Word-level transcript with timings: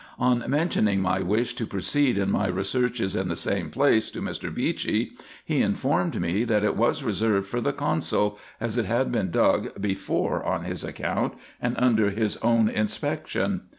On 0.17 0.43
mentioning 0.47 0.99
my 0.99 1.19
wish 1.19 1.53
to 1.53 1.67
proceed 1.67 2.17
in 2.17 2.31
my 2.31 2.47
researches 2.47 3.15
in 3.15 3.27
the 3.27 3.35
same 3.35 3.69
place 3.69 4.09
to 4.09 4.19
Mr. 4.19 4.51
Beechey, 4.51 5.11
he 5.45 5.61
informed 5.61 6.19
me, 6.19 6.43
that 6.43 6.63
it 6.63 6.75
was 6.75 7.03
reserved 7.03 7.45
for 7.45 7.61
the 7.61 7.71
consul, 7.71 8.39
as 8.59 8.79
it 8.79 8.85
had 8.85 9.11
been 9.11 9.29
dug 9.29 9.79
before 9.79 10.43
on 10.43 10.63
his 10.63 10.83
account 10.83 11.35
and 11.61 11.75
under 11.79 12.09
his 12.09 12.35
own 12.37 12.67
inspection. 12.67 13.61